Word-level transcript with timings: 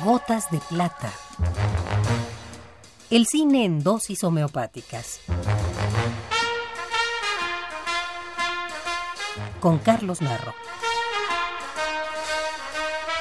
Gotas 0.00 0.50
de 0.50 0.58
plata. 0.58 1.12
El 3.10 3.26
cine 3.26 3.64
en 3.66 3.84
dosis 3.84 4.24
homeopáticas. 4.24 5.20
Con 9.60 9.78
Carlos 9.78 10.22
Narro. 10.22 10.54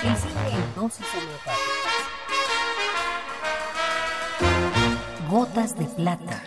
El 0.02 0.16
cine 0.16 0.50
en 0.54 0.76
dosis 0.76 1.06
homeopáticas. 1.14 1.62
Gotas 5.30 5.78
de 5.78 5.86
plata. 5.86 6.42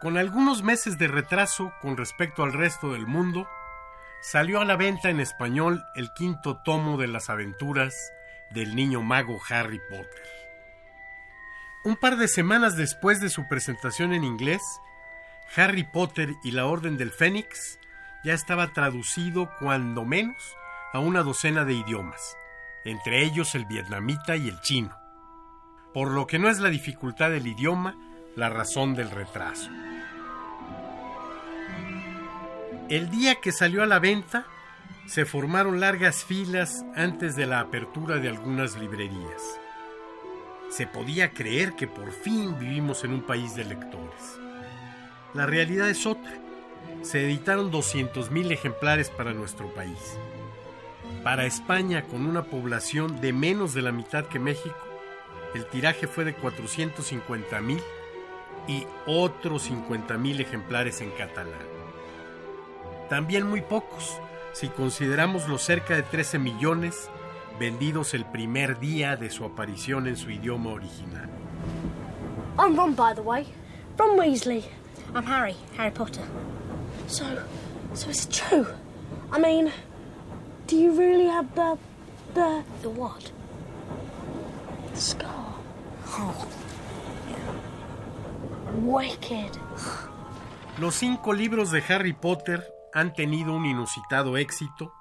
Con 0.00 0.16
algunos 0.16 0.62
meses 0.62 0.98
de 0.98 1.08
retraso 1.08 1.72
con 1.82 1.96
respecto 1.96 2.42
al 2.42 2.52
resto 2.52 2.92
del 2.92 3.06
mundo, 3.06 3.46
salió 4.24 4.62
a 4.62 4.64
la 4.64 4.76
venta 4.76 5.10
en 5.10 5.20
español 5.20 5.84
el 5.94 6.10
quinto 6.14 6.56
tomo 6.56 6.96
de 6.96 7.08
las 7.08 7.28
aventuras 7.28 7.94
del 8.48 8.74
niño 8.74 9.02
mago 9.02 9.38
Harry 9.50 9.80
Potter. 9.90 10.22
Un 11.84 11.96
par 11.96 12.16
de 12.16 12.26
semanas 12.26 12.74
después 12.74 13.20
de 13.20 13.28
su 13.28 13.46
presentación 13.48 14.14
en 14.14 14.24
inglés, 14.24 14.62
Harry 15.54 15.84
Potter 15.84 16.30
y 16.42 16.52
la 16.52 16.64
Orden 16.64 16.96
del 16.96 17.10
Fénix 17.10 17.78
ya 18.24 18.32
estaba 18.32 18.72
traducido 18.72 19.50
cuando 19.58 20.06
menos 20.06 20.56
a 20.94 21.00
una 21.00 21.22
docena 21.22 21.66
de 21.66 21.74
idiomas, 21.74 22.38
entre 22.86 23.22
ellos 23.24 23.54
el 23.54 23.66
vietnamita 23.66 24.36
y 24.36 24.48
el 24.48 24.58
chino, 24.62 24.96
por 25.92 26.10
lo 26.10 26.26
que 26.26 26.38
no 26.38 26.48
es 26.48 26.60
la 26.60 26.70
dificultad 26.70 27.30
del 27.30 27.46
idioma 27.46 27.94
la 28.36 28.48
razón 28.48 28.94
del 28.94 29.10
retraso. 29.10 29.70
El 32.90 33.10
día 33.10 33.36
que 33.36 33.50
salió 33.50 33.82
a 33.82 33.86
la 33.86 33.98
venta, 33.98 34.44
se 35.06 35.24
formaron 35.24 35.80
largas 35.80 36.22
filas 36.22 36.84
antes 36.94 37.34
de 37.34 37.46
la 37.46 37.60
apertura 37.60 38.16
de 38.18 38.28
algunas 38.28 38.76
librerías. 38.76 39.58
Se 40.68 40.86
podía 40.86 41.30
creer 41.32 41.76
que 41.76 41.86
por 41.86 42.12
fin 42.12 42.58
vivimos 42.58 43.02
en 43.02 43.14
un 43.14 43.22
país 43.22 43.54
de 43.54 43.64
lectores. 43.64 44.38
La 45.32 45.46
realidad 45.46 45.88
es 45.88 46.04
otra. 46.04 46.30
Se 47.00 47.24
editaron 47.24 47.72
200.000 47.72 48.52
ejemplares 48.52 49.08
para 49.08 49.32
nuestro 49.32 49.72
país. 49.72 50.18
Para 51.22 51.46
España, 51.46 52.02
con 52.02 52.26
una 52.26 52.44
población 52.44 53.18
de 53.22 53.32
menos 53.32 53.72
de 53.72 53.80
la 53.80 53.92
mitad 53.92 54.26
que 54.26 54.38
México, 54.38 54.76
el 55.54 55.64
tiraje 55.66 56.06
fue 56.06 56.26
de 56.26 56.36
450.000 56.36 57.80
y 58.68 58.86
otros 59.06 59.70
50.000 59.70 60.40
ejemplares 60.40 61.00
en 61.00 61.10
catalán 61.12 61.73
también 63.08 63.48
muy 63.48 63.60
pocos, 63.60 64.18
si 64.52 64.68
consideramos 64.68 65.48
los 65.48 65.62
cerca 65.62 65.94
de 65.94 66.02
13 66.02 66.38
millones 66.38 67.08
vendidos 67.58 68.14
el 68.14 68.24
primer 68.24 68.78
día 68.80 69.16
de 69.16 69.30
su 69.30 69.44
aparición 69.44 70.06
en 70.06 70.16
su 70.16 70.30
idioma 70.30 70.70
original. 70.70 71.28
I'm 72.58 72.76
Ron, 72.76 72.94
by 72.94 73.14
the 73.14 73.20
way. 73.22 73.46
Ron 73.98 74.18
Weasley. 74.18 74.64
I'm 75.14 75.24
Harry, 75.24 75.54
Harry 75.76 75.90
Potter. 75.90 76.22
So, 77.06 77.24
so 77.94 78.08
it's 78.10 78.26
true. 78.26 78.66
I 79.32 79.38
mean, 79.38 79.70
do 80.66 80.76
you 80.76 80.92
really 80.96 81.26
have 81.26 81.46
the, 81.54 81.76
the, 82.34 82.62
The 82.82 82.88
what? 82.90 83.30
the 84.92 85.00
scar? 85.00 85.54
Oh, 86.06 86.46
Wicked. 88.82 89.50
Los 90.78 90.96
cinco 90.96 91.32
libros 91.32 91.70
de 91.70 91.80
Harry 91.88 92.12
Potter 92.12 92.64
han 92.94 93.12
tenido 93.12 93.52
un 93.52 93.66
inusitado 93.66 94.36
éxito 94.36 94.94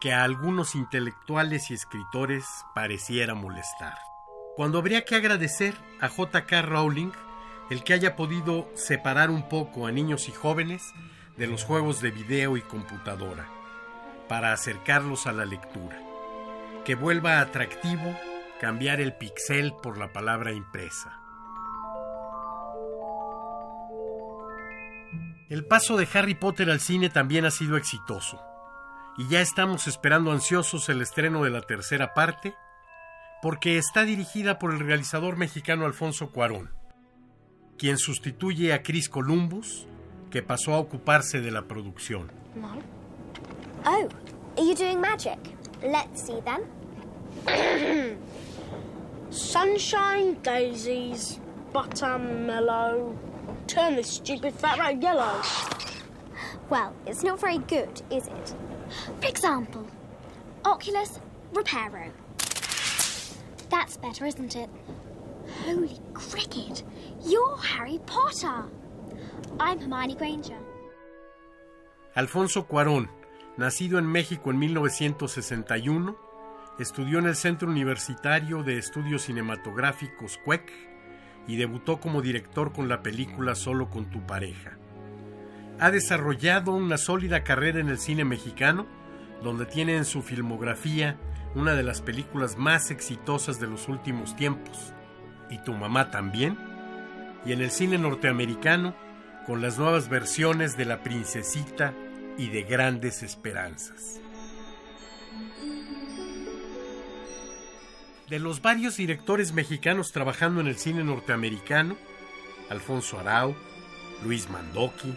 que 0.00 0.12
a 0.12 0.22
algunos 0.22 0.74
intelectuales 0.76 1.70
y 1.70 1.74
escritores 1.74 2.46
pareciera 2.74 3.34
molestar. 3.34 3.98
Cuando 4.56 4.78
habría 4.78 5.04
que 5.04 5.16
agradecer 5.16 5.74
a 6.00 6.08
J.K. 6.08 6.62
Rowling 6.62 7.10
el 7.70 7.82
que 7.82 7.94
haya 7.94 8.14
podido 8.14 8.68
separar 8.74 9.30
un 9.30 9.48
poco 9.48 9.86
a 9.86 9.92
niños 9.92 10.28
y 10.28 10.32
jóvenes 10.32 10.92
de 11.36 11.48
los 11.48 11.64
juegos 11.64 12.00
de 12.00 12.12
video 12.12 12.56
y 12.56 12.60
computadora, 12.60 13.48
para 14.28 14.52
acercarlos 14.52 15.26
a 15.26 15.32
la 15.32 15.44
lectura, 15.44 15.98
que 16.84 16.94
vuelva 16.94 17.40
atractivo 17.40 18.16
cambiar 18.60 19.00
el 19.00 19.14
pixel 19.14 19.74
por 19.82 19.98
la 19.98 20.12
palabra 20.12 20.52
impresa. 20.52 21.23
El 25.50 25.66
paso 25.66 25.96
de 25.96 26.08
Harry 26.14 26.34
Potter 26.34 26.70
al 26.70 26.80
cine 26.80 27.10
también 27.10 27.44
ha 27.44 27.50
sido 27.50 27.76
exitoso, 27.76 28.40
y 29.18 29.28
ya 29.28 29.42
estamos 29.42 29.86
esperando 29.86 30.32
ansiosos 30.32 30.88
el 30.88 31.02
estreno 31.02 31.44
de 31.44 31.50
la 31.50 31.60
tercera 31.60 32.14
parte, 32.14 32.54
porque 33.42 33.76
está 33.76 34.04
dirigida 34.04 34.58
por 34.58 34.72
el 34.72 34.80
realizador 34.80 35.36
mexicano 35.36 35.84
Alfonso 35.84 36.30
Cuarón, 36.30 36.70
quien 37.76 37.98
sustituye 37.98 38.72
a 38.72 38.82
Chris 38.82 39.10
Columbus, 39.10 39.86
que 40.30 40.42
pasó 40.42 40.72
a 40.72 40.78
ocuparse 40.78 41.42
de 41.42 41.50
la 41.50 41.68
producción. 41.68 42.32
Oh, 43.84 44.08
are 44.56 44.66
you 44.66 44.74
doing 44.74 44.98
magic? 44.98 45.38
Let's 45.82 46.22
see 46.22 46.40
then. 46.42 46.62
Sunshine, 49.30 50.38
daisies, 50.42 51.38
buttermellow. 51.74 53.16
Turn 53.66 53.96
this 53.96 54.08
stupid 54.08 54.54
fat 54.54 54.78
rat 54.78 55.02
yellow. 55.02 55.42
Well, 56.70 56.94
it's 57.04 57.24
not 57.24 57.40
very 57.40 57.58
good, 57.58 58.00
is 58.10 58.28
it? 58.28 58.54
For 59.20 59.28
example, 59.28 59.84
Oculus 60.64 61.18
Reparo. 61.52 62.10
That's 63.70 63.96
better, 63.96 64.24
isn't 64.24 64.54
it? 64.54 64.70
Holy 65.64 65.98
cricket! 66.14 66.84
You're 67.24 67.56
Harry 67.56 68.00
Potter. 68.06 68.64
I'm 69.58 69.80
Hermione 69.80 70.14
Granger. 70.14 70.58
Alfonso 72.14 72.66
Cuarón, 72.68 73.10
nacido 73.56 73.98
en 73.98 74.06
México 74.06 74.50
en 74.50 74.58
1961, 74.60 76.16
estudió 76.78 77.18
en 77.18 77.26
el 77.26 77.34
Centro 77.34 77.68
Universitario 77.68 78.62
de 78.62 78.78
Estudios 78.78 79.22
Cinematográficos 79.22 80.38
CUEC 80.44 80.93
y 81.46 81.56
debutó 81.56 82.00
como 82.00 82.22
director 82.22 82.72
con 82.72 82.88
la 82.88 83.02
película 83.02 83.54
Solo 83.54 83.90
con 83.90 84.06
tu 84.06 84.26
pareja. 84.26 84.78
Ha 85.78 85.90
desarrollado 85.90 86.72
una 86.72 86.98
sólida 86.98 87.42
carrera 87.42 87.80
en 87.80 87.88
el 87.88 87.98
cine 87.98 88.24
mexicano, 88.24 88.86
donde 89.42 89.66
tiene 89.66 89.96
en 89.96 90.04
su 90.04 90.22
filmografía 90.22 91.16
una 91.54 91.74
de 91.74 91.82
las 91.82 92.00
películas 92.00 92.56
más 92.56 92.90
exitosas 92.90 93.60
de 93.60 93.66
los 93.66 93.88
últimos 93.88 94.36
tiempos, 94.36 94.94
y 95.50 95.58
Tu 95.58 95.72
mamá 95.72 96.10
también, 96.10 96.56
y 97.44 97.52
en 97.52 97.60
el 97.60 97.70
cine 97.70 97.98
norteamericano, 97.98 98.94
con 99.46 99.60
las 99.60 99.78
nuevas 99.78 100.08
versiones 100.08 100.76
de 100.76 100.86
La 100.86 101.02
Princesita 101.02 101.92
y 102.38 102.48
de 102.48 102.62
Grandes 102.62 103.22
Esperanzas. 103.22 104.20
De 108.28 108.38
los 108.38 108.62
varios 108.62 108.96
directores 108.96 109.52
mexicanos 109.52 110.10
trabajando 110.10 110.62
en 110.62 110.66
el 110.66 110.76
cine 110.76 111.04
norteamericano, 111.04 111.96
Alfonso 112.70 113.20
Arau, 113.20 113.54
Luis 114.24 114.48
Mandoki, 114.48 115.14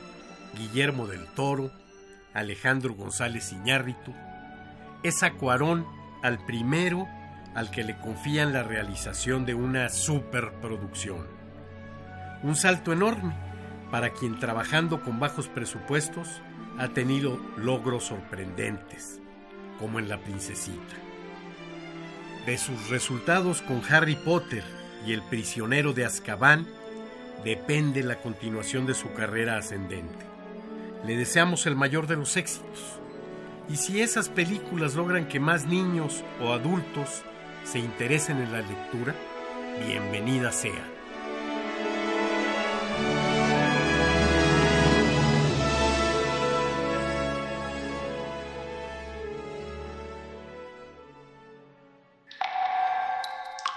Guillermo 0.58 1.08
del 1.08 1.26
Toro, 1.28 1.72
Alejandro 2.34 2.96
González 2.96 3.54
Iñárritu, 3.54 4.14
es 5.04 5.24
a 5.24 5.32
Cuarón 5.34 5.86
al 6.22 6.46
primero 6.46 7.08
al 7.56 7.72
que 7.72 7.86
le 7.86 7.98
confían 7.98 8.52
la 8.52 8.64
realización 8.64 9.46
de 9.46 9.54
una 9.54 9.88
superproducción. 9.88 11.26
Un 12.44 12.58
salto 12.58 12.92
enorme 12.92 13.34
para 13.90 14.12
quien 14.12 14.38
trabajando 14.38 15.02
con 15.02 15.20
bajos 15.20 15.48
presupuestos 15.48 16.42
ha 16.78 16.90
tenido 16.90 17.40
logros 17.56 18.04
sorprendentes, 18.04 19.22
como 19.80 19.98
en 19.98 20.10
La 20.10 20.20
Princesita. 20.20 21.07
De 22.48 22.58
sus 22.58 22.90
resultados 22.90 23.62
con 23.62 23.82
Harry 23.90 24.16
Potter 24.16 24.64
y 25.06 25.12
El 25.12 25.22
prisionero 25.22 25.92
de 25.92 26.06
Azkaban 26.06 26.66
depende 27.44 28.04
la 28.04 28.22
continuación 28.22 28.86
de 28.86 28.94
su 28.94 29.12
carrera 29.12 29.58
ascendente. 29.58 30.26
Le 31.06 31.18
deseamos 31.18 31.66
el 31.66 31.76
mayor 31.76 32.08
de 32.08 32.16
los 32.16 32.38
éxitos. 32.38 33.02
Y 33.68 33.76
si 33.76 34.00
esas 34.00 34.30
películas 34.30 34.96
logran 34.96 35.28
que 35.28 35.42
más 35.42 35.66
niños 35.66 36.24
o 36.42 36.54
adultos 36.54 37.22
se 37.66 37.80
interesen 37.80 38.38
en 38.38 38.54
la 38.54 38.62
lectura, 38.62 39.14
bienvenida 39.86 40.54
sea. 40.54 40.97